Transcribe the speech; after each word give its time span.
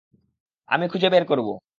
আমি 0.69 0.85
খুঁজে 0.87 1.07
বের 1.09 1.23
করবো। 1.25 1.51